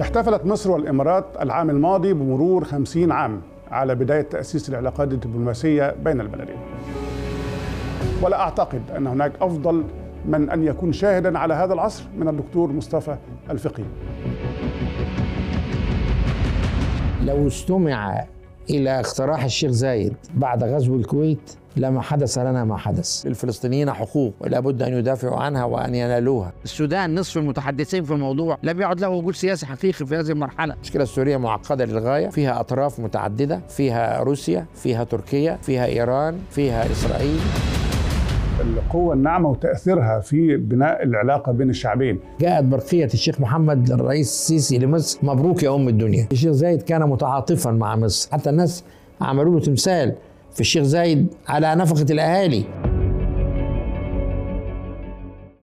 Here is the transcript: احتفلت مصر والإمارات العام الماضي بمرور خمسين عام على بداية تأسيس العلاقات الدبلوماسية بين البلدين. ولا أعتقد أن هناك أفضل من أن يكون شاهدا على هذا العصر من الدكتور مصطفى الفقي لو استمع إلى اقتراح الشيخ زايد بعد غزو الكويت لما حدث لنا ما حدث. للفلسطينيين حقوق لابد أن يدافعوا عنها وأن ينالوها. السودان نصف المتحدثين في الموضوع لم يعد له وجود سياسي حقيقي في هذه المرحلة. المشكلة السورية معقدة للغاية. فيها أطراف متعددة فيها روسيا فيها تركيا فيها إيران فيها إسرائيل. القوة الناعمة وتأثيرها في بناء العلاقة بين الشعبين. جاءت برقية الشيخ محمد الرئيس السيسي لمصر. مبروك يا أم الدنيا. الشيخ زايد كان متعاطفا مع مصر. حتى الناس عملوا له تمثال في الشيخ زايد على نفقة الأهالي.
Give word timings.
احتفلت 0.00 0.46
مصر 0.46 0.70
والإمارات 0.70 1.24
العام 1.40 1.70
الماضي 1.70 2.12
بمرور 2.12 2.64
خمسين 2.64 3.12
عام 3.12 3.40
على 3.70 3.94
بداية 3.94 4.22
تأسيس 4.22 4.68
العلاقات 4.68 5.12
الدبلوماسية 5.12 5.94
بين 6.04 6.20
البلدين. 6.20 6.56
ولا 8.22 8.40
أعتقد 8.40 8.82
أن 8.96 9.06
هناك 9.06 9.32
أفضل 9.40 9.84
من 10.26 10.50
أن 10.50 10.64
يكون 10.64 10.92
شاهدا 10.92 11.38
على 11.38 11.54
هذا 11.54 11.74
العصر 11.74 12.04
من 12.18 12.28
الدكتور 12.28 12.72
مصطفى 12.72 13.16
الفقي 13.50 13.84
لو 17.24 17.46
استمع 17.46 18.24
إلى 18.70 19.00
اقتراح 19.00 19.44
الشيخ 19.44 19.70
زايد 19.70 20.14
بعد 20.34 20.64
غزو 20.64 20.96
الكويت 20.96 21.38
لما 21.76 22.00
حدث 22.00 22.38
لنا 22.38 22.64
ما 22.64 22.76
حدث. 22.76 23.26
للفلسطينيين 23.26 23.92
حقوق 23.92 24.34
لابد 24.46 24.82
أن 24.82 24.92
يدافعوا 24.92 25.36
عنها 25.36 25.64
وأن 25.64 25.94
ينالوها. 25.94 26.52
السودان 26.64 27.14
نصف 27.14 27.36
المتحدثين 27.36 28.04
في 28.04 28.10
الموضوع 28.10 28.58
لم 28.62 28.80
يعد 28.80 29.00
له 29.00 29.08
وجود 29.08 29.34
سياسي 29.34 29.66
حقيقي 29.66 30.06
في 30.06 30.16
هذه 30.16 30.30
المرحلة. 30.30 30.74
المشكلة 30.74 31.02
السورية 31.02 31.36
معقدة 31.36 31.84
للغاية. 31.84 32.28
فيها 32.28 32.60
أطراف 32.60 33.00
متعددة 33.00 33.60
فيها 33.68 34.22
روسيا 34.22 34.66
فيها 34.74 35.04
تركيا 35.04 35.58
فيها 35.62 35.86
إيران 35.86 36.38
فيها 36.50 36.92
إسرائيل. 36.92 37.40
القوة 38.60 39.14
الناعمة 39.14 39.48
وتأثيرها 39.48 40.20
في 40.20 40.56
بناء 40.56 41.02
العلاقة 41.02 41.52
بين 41.52 41.70
الشعبين. 41.70 42.18
جاءت 42.40 42.64
برقية 42.64 43.04
الشيخ 43.04 43.40
محمد 43.40 43.90
الرئيس 43.90 44.28
السيسي 44.28 44.78
لمصر. 44.78 45.18
مبروك 45.22 45.62
يا 45.62 45.74
أم 45.74 45.88
الدنيا. 45.88 46.26
الشيخ 46.32 46.52
زايد 46.52 46.82
كان 46.82 47.02
متعاطفا 47.08 47.70
مع 47.70 47.96
مصر. 47.96 48.28
حتى 48.32 48.50
الناس 48.50 48.84
عملوا 49.20 49.54
له 49.54 49.60
تمثال 49.60 50.14
في 50.52 50.60
الشيخ 50.60 50.82
زايد 50.82 51.26
على 51.48 51.74
نفقة 51.74 52.06
الأهالي. 52.12 52.64